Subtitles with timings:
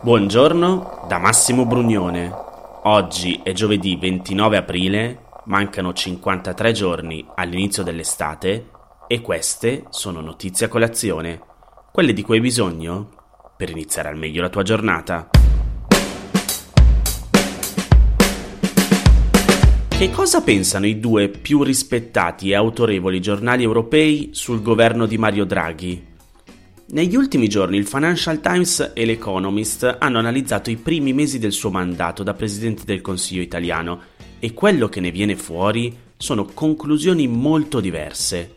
[0.00, 2.32] Buongiorno da Massimo Brugnone.
[2.84, 8.70] Oggi è giovedì 29 aprile, mancano 53 giorni all'inizio dell'estate
[9.08, 11.40] e queste sono notizie a colazione,
[11.90, 13.08] quelle di cui hai bisogno
[13.56, 15.30] per iniziare al meglio la tua giornata.
[19.88, 25.44] Che cosa pensano i due più rispettati e autorevoli giornali europei sul governo di Mario
[25.44, 26.07] Draghi?
[26.90, 31.70] Negli ultimi giorni il Financial Times e l'Economist hanno analizzato i primi mesi del suo
[31.70, 34.00] mandato da Presidente del Consiglio italiano
[34.38, 38.54] e quello che ne viene fuori sono conclusioni molto diverse.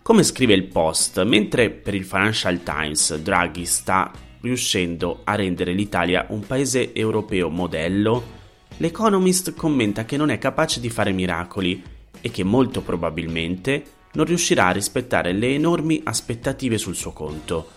[0.00, 6.24] Come scrive il Post, mentre per il Financial Times Draghi sta riuscendo a rendere l'Italia
[6.30, 8.36] un paese europeo modello,
[8.78, 11.82] l'Economist commenta che non è capace di fare miracoli
[12.18, 17.70] e che molto probabilmente non riuscirà a rispettare le enormi aspettative sul suo conto.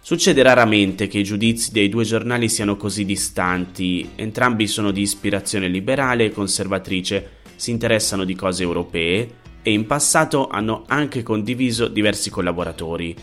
[0.00, 5.68] Succede raramente che i giudizi dei due giornali siano così distanti, entrambi sono di ispirazione
[5.68, 9.30] liberale e conservatrice, si interessano di cose europee
[9.60, 13.14] e in passato hanno anche condiviso diversi collaboratori.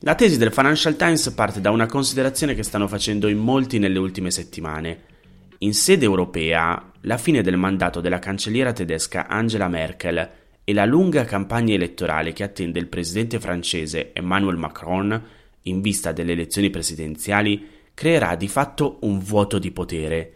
[0.00, 3.98] La tesi del Financial Times parte da una considerazione che stanno facendo in molti nelle
[3.98, 5.00] ultime settimane.
[5.58, 11.24] In sede europea, la fine del mandato della cancelliera tedesca Angela Merkel e la lunga
[11.24, 15.22] campagna elettorale che attende il presidente francese Emmanuel Macron
[15.62, 20.32] in vista delle elezioni presidenziali creerà di fatto un vuoto di potere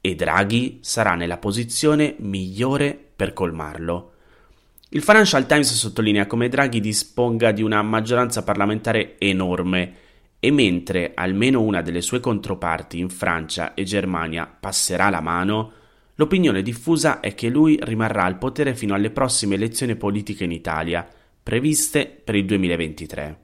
[0.00, 4.12] e Draghi sarà nella posizione migliore per colmarlo.
[4.90, 9.94] Il Financial Times sottolinea come Draghi disponga di una maggioranza parlamentare enorme
[10.40, 15.72] e mentre almeno una delle sue controparti in Francia e Germania passerà la mano,
[16.20, 21.08] L'opinione diffusa è che lui rimarrà al potere fino alle prossime elezioni politiche in Italia,
[21.42, 23.38] previste per il 2023.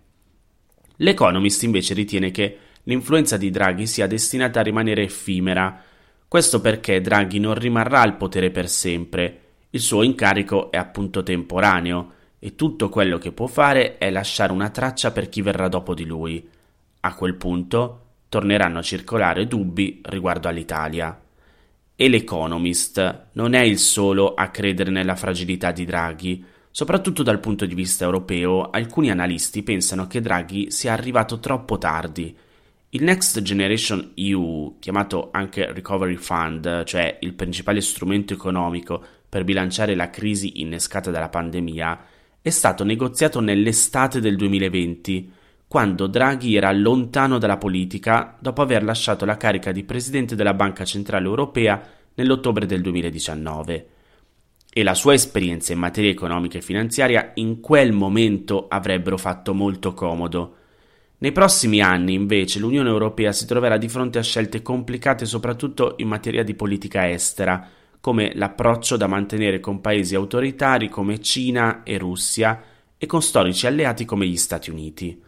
[0.97, 5.83] L'Economist invece ritiene che l'influenza di Draghi sia destinata a rimanere effimera,
[6.29, 9.41] questo perché Draghi non rimarrà al potere per sempre,
[9.71, 14.69] il suo incarico è appunto temporaneo e tutto quello che può fare è lasciare una
[14.69, 16.47] traccia per chi verrà dopo di lui.
[17.01, 21.19] A quel punto torneranno a circolare dubbi riguardo all'Italia.
[21.99, 26.45] E l'Economist non è il solo a credere nella fragilità di Draghi.
[26.71, 32.37] Soprattutto dal punto di vista europeo, alcuni analisti pensano che Draghi sia arrivato troppo tardi.
[32.91, 39.95] Il Next Generation EU, chiamato anche Recovery Fund, cioè il principale strumento economico per bilanciare
[39.95, 42.05] la crisi innescata dalla pandemia,
[42.43, 45.33] è stato negoziato nell'estate del 2020,
[45.69, 50.85] quando Draghi era lontano dalla politica dopo aver lasciato la carica di presidente della Banca
[50.85, 51.83] Centrale Europea
[52.15, 53.89] nell'ottobre del 2019.
[54.73, 59.93] E la sua esperienza in materia economica e finanziaria in quel momento avrebbero fatto molto
[59.93, 60.57] comodo.
[61.19, 66.09] Nei prossimi anni, invece, l'Unione Europea si troverà di fronte a scelte complicate soprattutto in
[66.09, 67.67] materia di politica estera,
[68.01, 72.63] come l'approccio da mantenere con paesi autoritari come Cina e Russia
[72.99, 75.25] e con storici alleati come gli Stati Uniti.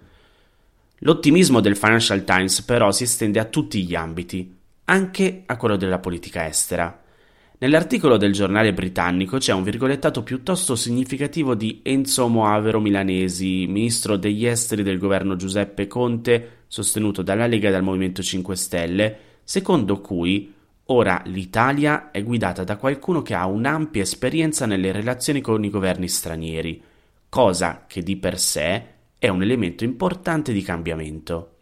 [1.03, 4.53] L'ottimismo del Financial Times però si estende a tutti gli ambiti,
[4.87, 7.03] anche a quello della politica estera.
[7.61, 14.45] Nell'articolo del giornale britannico c'è un virgolettato piuttosto significativo di Enzo Moavero Milanesi, ministro degli
[14.45, 20.53] esteri del governo Giuseppe Conte, sostenuto dalla Lega e dal Movimento 5 Stelle, secondo cui
[20.87, 26.09] ora l'Italia è guidata da qualcuno che ha un'ampia esperienza nelle relazioni con i governi
[26.09, 26.83] stranieri,
[27.29, 31.55] cosa che di per sé è un elemento importante di cambiamento.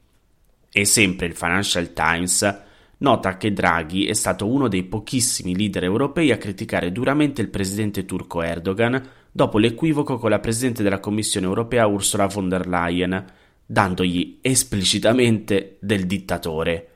[0.70, 2.64] E sempre il Financial Times
[2.98, 8.04] nota che Draghi è stato uno dei pochissimi leader europei a criticare duramente il presidente
[8.04, 9.02] turco Erdogan
[9.32, 13.24] dopo l'equivoco con la presidente della Commissione europea Ursula von der Leyen,
[13.64, 16.88] dandogli esplicitamente del dittatore.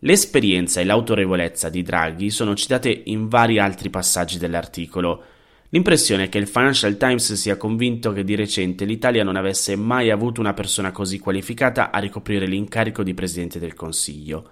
[0.00, 5.22] L'esperienza e l'autorevolezza di Draghi sono citate in vari altri passaggi dell'articolo,
[5.70, 10.10] L'impressione è che il Financial Times sia convinto che di recente l'Italia non avesse mai
[10.10, 14.50] avuto una persona così qualificata a ricoprire l'incarico di Presidente del Consiglio.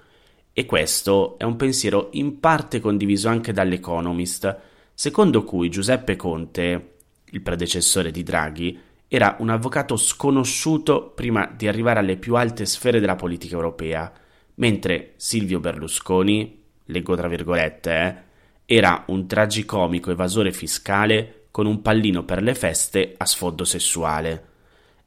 [0.52, 4.58] E questo è un pensiero in parte condiviso anche dall'Economist,
[4.93, 6.94] secondo cui Giuseppe Conte,
[7.31, 12.99] il predecessore di Draghi, era un avvocato sconosciuto prima di arrivare alle più alte sfere
[12.99, 14.12] della politica europea,
[14.56, 18.32] mentre Silvio Berlusconi, leggo tra virgolette, eh,
[18.66, 24.44] era un tragicomico evasore fiscale con un pallino per le feste a sfondo sessuale.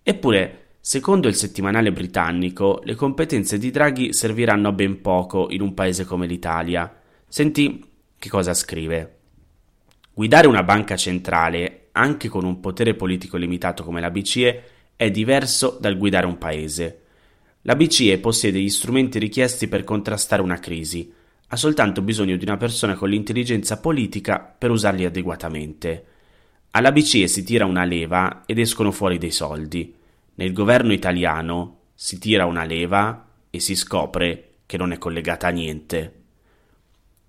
[0.04, 5.74] Eppure, secondo il settimanale britannico, le competenze di Draghi serviranno a ben poco in un
[5.74, 7.02] paese come l'Italia.
[7.28, 7.84] Senti
[8.18, 9.16] che cosa scrive.
[10.14, 14.64] Guidare una banca centrale, anche con un potere politico limitato come la BCE,
[14.96, 17.02] è diverso dal guidare un paese.
[17.64, 21.14] La BCE possiede gli strumenti richiesti per contrastare una crisi,
[21.50, 26.06] ha soltanto bisogno di una persona con l'intelligenza politica per usarli adeguatamente.
[26.72, 29.94] Alla BCE si tira una leva ed escono fuori dei soldi.
[30.36, 35.52] Nel governo italiano si tira una leva e si scopre che non è collegata a
[35.52, 36.14] niente.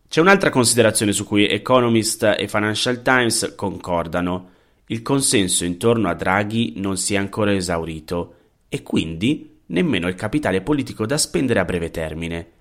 [0.09, 4.51] C'è un'altra considerazione su cui Economist e Financial Times concordano.
[4.87, 8.35] Il consenso intorno a Draghi non si è ancora esaurito
[8.69, 12.57] e quindi nemmeno il capitale politico da spendere a breve termine.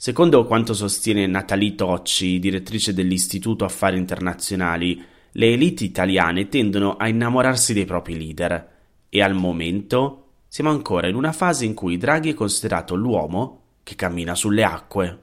[0.00, 7.72] Secondo quanto sostiene Natalie Tocci, direttrice dell'Istituto Affari Internazionali, le elite italiane tendono a innamorarsi
[7.72, 8.68] dei propri leader
[9.08, 13.96] e al momento siamo ancora in una fase in cui Draghi è considerato l'uomo che
[13.96, 15.18] cammina sulle acque.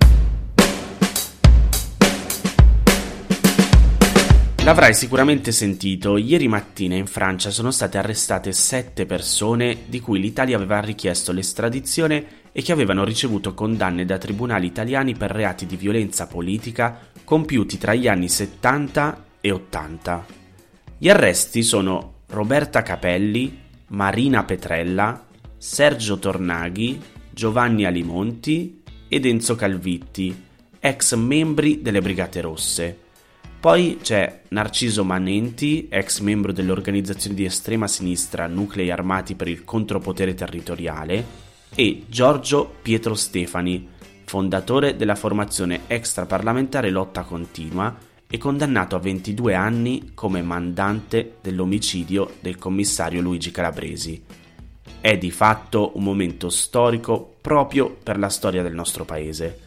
[4.66, 10.58] L'avrai sicuramente sentito, ieri mattina in Francia sono state arrestate sette persone di cui l'Italia
[10.58, 16.26] aveva richiesto l'estradizione e che avevano ricevuto condanne da tribunali italiani per reati di violenza
[16.26, 20.26] politica compiuti tra gli anni 70 e 80.
[20.98, 25.26] Gli arresti sono Roberta Capelli, Marina Petrella,
[25.58, 26.98] Sergio Tornaghi,
[27.30, 30.44] Giovanni Alimonti ed Enzo Calvitti,
[30.80, 32.98] ex membri delle Brigate Rosse.
[33.60, 40.34] Poi c'è Narciso Manenti, ex membro dell'organizzazione di estrema sinistra Nuclei Armati per il Contropotere
[40.34, 41.45] Territoriale,
[41.76, 43.90] e Giorgio Pietro Stefani,
[44.24, 47.94] fondatore della formazione extraparlamentare Lotta Continua
[48.28, 54.24] e condannato a 22 anni come mandante dell'omicidio del commissario Luigi Calabresi.
[55.02, 59.60] È di fatto un momento storico proprio per la storia del nostro paese.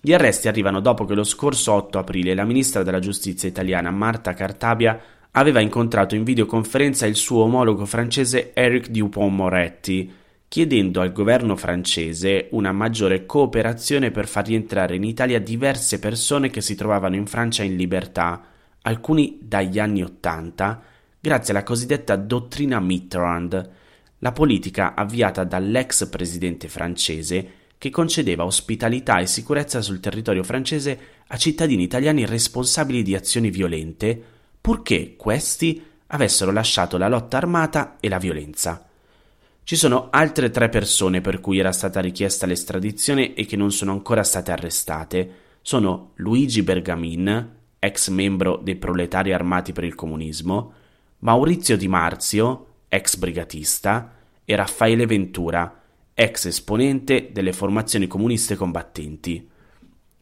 [0.00, 4.34] Gli arresti arrivano dopo che lo scorso 8 aprile la ministra della giustizia italiana Marta
[4.34, 5.00] Cartabia
[5.32, 12.72] aveva incontrato in videoconferenza il suo omologo francese Eric Dupont-Moretti, chiedendo al governo francese una
[12.72, 17.76] maggiore cooperazione per far rientrare in Italia diverse persone che si trovavano in Francia in
[17.76, 18.44] libertà,
[18.82, 20.82] alcuni dagli anni Ottanta,
[21.20, 23.70] grazie alla cosiddetta dottrina Mitterrand,
[24.18, 31.36] la politica avviata dall'ex presidente francese che concedeva ospitalità e sicurezza sul territorio francese a
[31.36, 34.22] cittadini italiani responsabili di azioni violente,
[34.60, 38.88] purché questi avessero lasciato la lotta armata e la violenza.
[39.64, 43.92] Ci sono altre tre persone per cui era stata richiesta l'estradizione e che non sono
[43.92, 45.30] ancora state arrestate.
[45.62, 50.72] Sono Luigi Bergamin, ex membro dei Proletari Armati per il Comunismo,
[51.20, 54.12] Maurizio Di Marzio, ex brigatista,
[54.44, 55.80] e Raffaele Ventura,
[56.12, 59.48] ex esponente delle formazioni comuniste combattenti.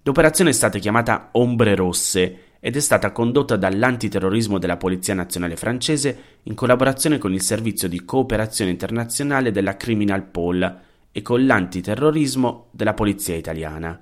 [0.04, 6.38] L'operazione è stata chiamata Ombre Rosse ed è stata condotta dall'antiterrorismo della Polizia Nazionale francese
[6.44, 10.78] in collaborazione con il Servizio di Cooperazione Internazionale della Criminal Pol
[11.10, 14.00] e con l'antiterrorismo della Polizia Italiana.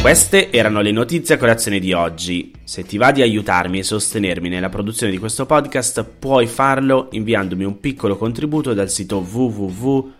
[0.00, 2.54] Queste erano le notizie a colazione di oggi.
[2.64, 7.64] Se ti va di aiutarmi e sostenermi nella produzione di questo podcast, puoi farlo inviandomi
[7.64, 10.19] un piccolo contributo dal sito www.notiziacolazione.it.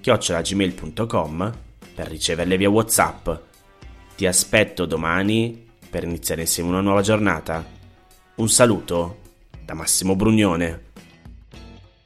[0.00, 1.52] chiocciolagmail.com
[1.94, 3.30] per riceverle via WhatsApp.
[4.16, 7.64] Ti aspetto domani per iniziare insieme una nuova giornata.
[8.36, 9.18] Un saluto
[9.64, 10.87] da Massimo Brugnone.